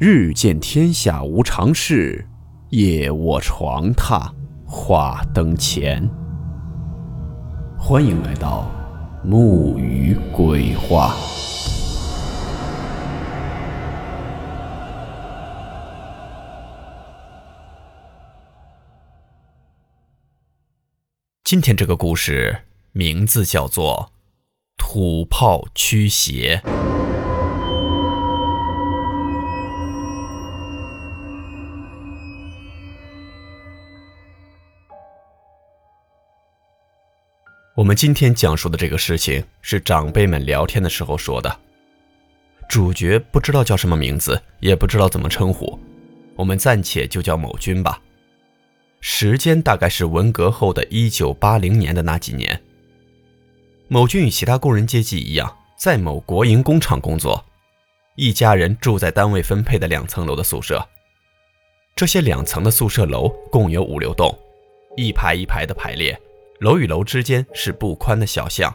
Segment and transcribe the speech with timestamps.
[0.00, 2.24] 日见天下无常事，
[2.68, 4.30] 夜卧床榻
[4.64, 6.08] 话灯前。
[7.76, 8.70] 欢迎来到
[9.24, 11.16] 木鱼鬼话。
[21.42, 22.56] 今天这个故事
[22.92, 24.12] 名字叫做
[24.80, 26.62] 《土炮驱邪》。
[37.88, 41.58] 我们今天讲述的这个事情是长辈们聊天的时候说的，
[42.68, 45.80] 主角不知道叫什么名字，也不知道怎么称呼，
[46.36, 47.98] 我们暂且就叫某军吧。
[49.00, 52.60] 时间大概是文革后的一九八零年的那几年。
[53.88, 57.42] 某军与其他工人阶级一样，在某国营工厂工作，
[58.16, 60.86] 一家人住在单位分配的两层楼的宿舍。
[61.96, 64.38] 这些两层的宿舍楼共有五六栋，
[64.94, 66.20] 一排一排的排列。
[66.60, 68.74] 楼与楼之间是不宽的小巷。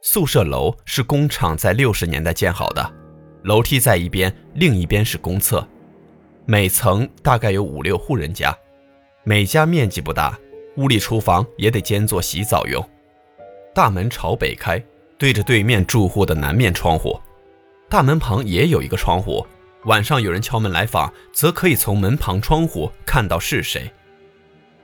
[0.00, 2.92] 宿舍楼是工厂在六十年代建好的，
[3.42, 5.66] 楼梯在一边，另一边是公厕。
[6.44, 8.56] 每层大概有五六户人家，
[9.24, 10.38] 每家面积不大，
[10.76, 12.84] 屋里厨房也得兼做洗澡用。
[13.74, 14.82] 大门朝北开，
[15.18, 17.18] 对着对面住户的南面窗户。
[17.88, 19.46] 大门旁也有一个窗户，
[19.84, 23.90] 晚上有人敲门来访，则可以从门旁窗户看到是谁。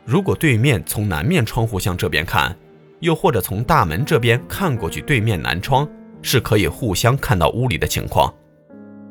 [0.09, 2.57] 如果对面从南面窗户向这边看，
[3.01, 5.87] 又或者从大门这边看过去，对面南窗
[6.23, 8.35] 是可以互相看到屋里的情况，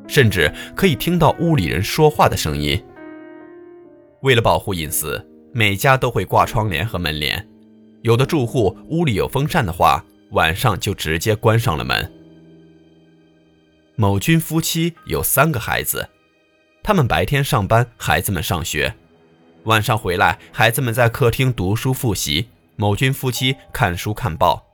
[0.08, 2.84] 甚至可以听到屋里人说话的声音。
[4.24, 7.48] 为了保护隐私，每家都会挂窗帘和门帘。
[8.02, 12.12] 有的住户屋里有风扇的话，晚上就直接关上了门。
[13.96, 16.10] 某军夫妻有三个孩子，
[16.82, 18.92] 他们白天上班，孩子们上学。
[19.68, 22.48] 晚上回来，孩子们在客厅读书复习，
[22.78, 24.66] 某军夫妻看书看报。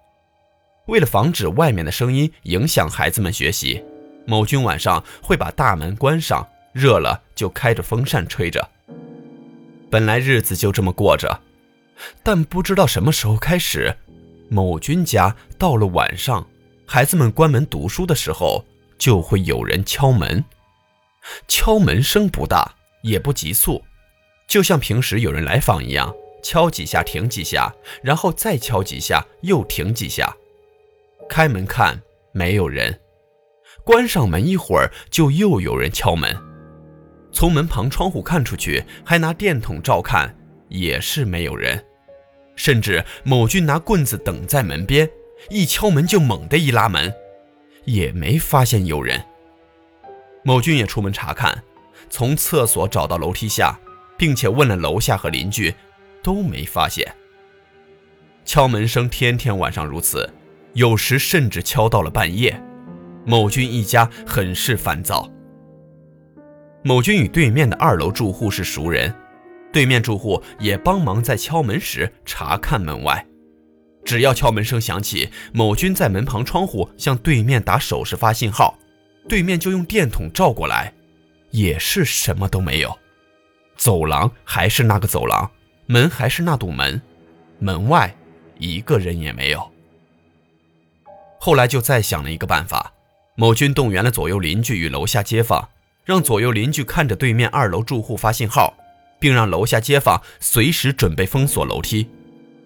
[0.86, 3.84] 为了防止外面的声音影响孩子们学习，
[4.28, 8.70] 某军晚上会把大门关上，热了就开着风扇吹着。
[9.90, 11.42] 本来日子就这么过着，
[12.22, 13.98] 但不知道什么时候开始，
[14.48, 16.48] 某军家到了晚上，
[16.86, 18.64] 孩子们关门读书的时候，
[19.00, 20.46] 就会有人敲门。
[21.48, 23.84] 敲门声不大，也不急促。
[24.54, 30.32] 就像平时有人来访一样，敲几下停几下，然后再敲几下又停几下。
[31.28, 32.00] 开门看
[32.34, 33.00] 没有人，
[33.84, 36.38] 关上门一会儿就又有人敲门。
[37.32, 40.38] 从门旁窗户看出去，还拿电筒照看，
[40.70, 41.84] 也是没有人。
[42.56, 45.10] 甚至某军拿棍子等在门边，
[45.50, 47.12] 一敲门就猛地一拉门，
[47.86, 49.20] 也没发现有人。
[50.44, 51.64] 某军也出门查看，
[52.08, 53.80] 从厕所找到楼梯下。
[54.24, 55.76] 并且问了楼下和邻居，
[56.24, 57.14] 都没发现。
[58.46, 60.34] 敲门声天天晚上如此，
[60.72, 62.58] 有时甚至敲到了半夜。
[63.26, 65.30] 某军一家很是烦躁。
[66.84, 69.14] 某军与对面的二楼住户是熟人，
[69.74, 73.28] 对面住户也帮忙在敲门时查看门外。
[74.06, 78.80] 只要敲门声响起，某军在门旁窗户向对面打手势发信号，
[79.28, 80.94] 对面就用电筒照过来，
[81.52, 82.98] 也是什么都没有。
[83.76, 85.50] 走廊还是那个走廊，
[85.86, 87.02] 门还是那堵门，
[87.60, 88.16] 门外
[88.58, 89.72] 一个人也没有。
[91.40, 92.94] 后来就再想了一个办法，
[93.36, 95.70] 某军动员了左右邻居与楼下街坊，
[96.06, 98.74] 让左右邻居看着对面二楼住户发信号，
[99.20, 102.10] 并让楼下街坊随时准备封锁楼梯。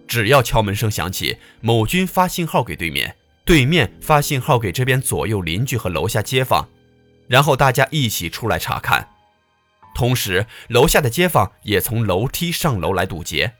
[0.06, 6.68] 只要敲门声响起，某军发信号给对面，对面发信号给这边左右邻居和楼下街坊，
[7.26, 9.08] 然后大家一起出来查看。
[9.98, 13.52] 同时，楼下的街坊也从楼梯上楼来堵截。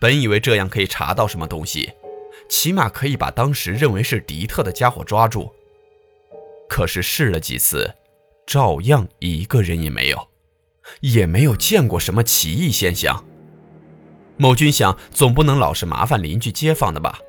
[0.00, 1.92] 本以为这样可以查到什么东西，
[2.48, 5.54] 起码可以把当时认为是敌特的家伙抓住。
[6.68, 7.94] 可是试了几次，
[8.44, 10.30] 照样一个人也没有，
[10.98, 13.24] 也没有见过什么奇异现象。
[14.36, 17.20] 某军想，总不能老是麻烦邻居街坊的吧？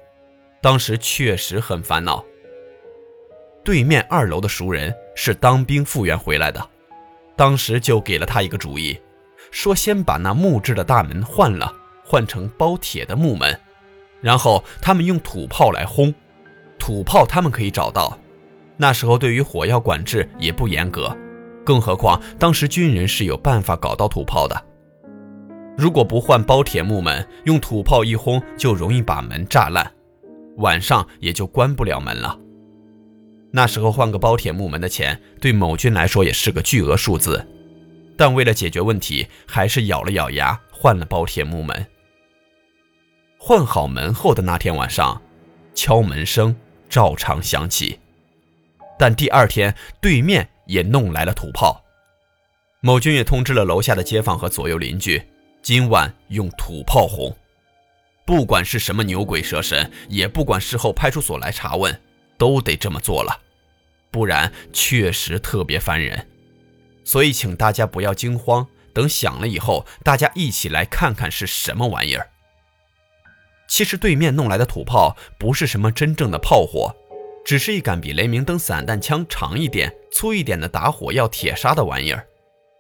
[0.59, 2.25] 当时确实很烦恼。
[3.63, 6.67] 对面二楼的熟人是当兵复员回来的。
[7.41, 8.95] 当时就给了他一个主意，
[9.49, 11.73] 说先把那木质的大门换了，
[12.05, 13.59] 换成包铁的木门，
[14.21, 16.13] 然后他们用土炮来轰。
[16.77, 18.15] 土炮他们可以找到，
[18.77, 21.17] 那时候对于火药管制也不严格，
[21.65, 24.63] 更何况当时军人是有办法搞到土炮的。
[25.75, 29.91] 如果不换包铁木门，用土炮一轰就容易把门炸烂，
[30.57, 32.37] 晚上也就关不了门了。
[33.51, 37.45] 那时候换个包铁木门的钱，对某军来说也是个巨额数字，
[38.17, 41.85] 但为了解决问题，还是咬了咬牙换了包铁木门。
[43.37, 45.21] 换好门后的那天晚上，
[45.73, 46.55] 敲门声
[46.89, 47.99] 照常响起，
[48.97, 51.83] 但第二天对面也弄来了土炮。
[52.79, 55.21] 某军也通知了楼下的街坊和左右邻居，
[55.61, 57.35] 今晚用土炮轰，
[58.25, 61.99] 不管是什么牛鬼蛇神，也不管事后派出所来查问。
[62.41, 63.39] 都得这么做了，
[64.09, 66.27] 不然确实特别烦人。
[67.03, 72.31] 所以请大家不要惊慌，等响了以后，大家一起来看看是什么玩意儿。
[73.67, 76.95] 其实对面弄来的土炮不是什么真正的炮火，
[77.45, 82.25] 只是一杆比雷明灯散弹枪长一点、粗一点的打火药铁砂的玩意儿，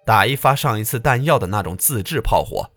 [0.03, 2.67] 打一发上一次弹药的那种自制炮火。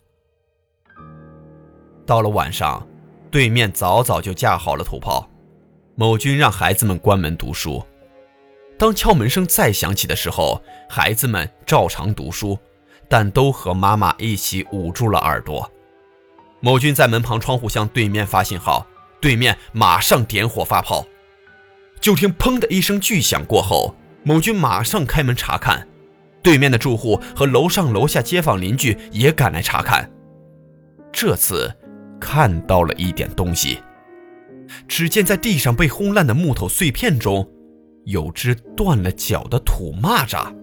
[2.05, 2.87] 到了晚上，
[3.31, 5.31] 对面早早就架好了土炮。
[5.97, 7.85] 某军让孩子们关门读书。
[8.77, 12.59] 当敲门声再响起的时候，孩子们照常读书，
[13.09, 15.71] 但都和妈妈一起捂住了耳朵。
[16.59, 18.85] 某军在门旁窗户向对面发信号，
[19.21, 21.07] 对面马上点火发炮。
[22.01, 23.95] 就听“砰”的一声巨响过后，
[24.25, 25.87] 某军马上开门查看，
[26.43, 30.11] 对面的住户和楼上楼下街坊邻居也赶来查看。
[31.13, 31.73] 这次
[32.21, 33.79] 看到了一点东西。
[34.97, 37.51] 只见在地上被轰烂的木头碎片中，
[38.05, 40.55] 有只断了脚的土蚂蚱。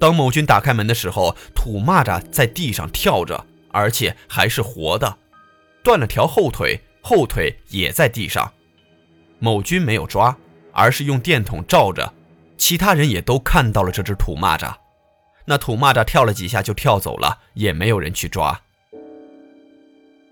[0.00, 5.18] 当某军打开门的时候，土蚂蚱在地上跳着，而且还是活的，
[5.84, 8.52] 断了条后腿，后腿也在地上。
[9.38, 10.36] 某军没有抓，
[10.72, 12.12] 而是用电筒照着，
[12.58, 14.74] 其他人也都看到了这只土蚂蚱。
[15.44, 18.60] 那土蚂蚱跳了几下就跳走了，也没有人去抓。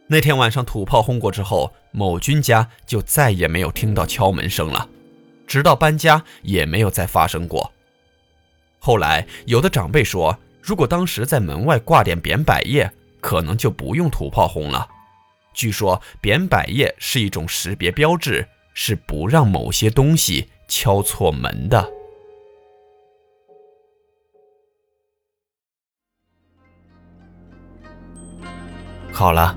[0.06, 4.88] 那天晚上土炮轰过之后，某军家就再也没有听到敲门声了，
[5.46, 7.72] 直到搬家也没有再发生过。
[8.78, 14.86] 后来有的长辈说，如果当时在门外挂点扁柏叶，可能就不用土炮轰了。
[15.54, 21.90] 据说扁柏叶是一种识别标志，是不让某些东西敲错门的。
[29.10, 29.56] 好了。